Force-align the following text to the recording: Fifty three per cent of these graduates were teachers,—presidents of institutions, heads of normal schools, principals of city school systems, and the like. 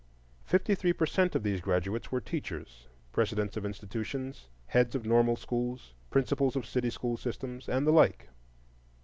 Fifty 0.45 0.73
three 0.73 0.93
per 0.93 1.05
cent 1.05 1.35
of 1.35 1.43
these 1.43 1.61
graduates 1.61 2.11
were 2.11 2.19
teachers,—presidents 2.19 3.55
of 3.55 3.67
institutions, 3.67 4.47
heads 4.65 4.95
of 4.95 5.05
normal 5.05 5.35
schools, 5.35 5.93
principals 6.09 6.55
of 6.55 6.65
city 6.65 6.89
school 6.89 7.17
systems, 7.17 7.69
and 7.69 7.85
the 7.85 7.91
like. 7.93 8.29